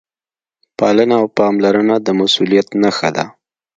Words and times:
پالنه 0.77 1.15
او 1.21 1.25
پاملرنه 1.37 1.95
د 2.01 2.07
مسؤلیت 2.19 2.67
نښه 2.81 3.09
ده. 3.15 3.25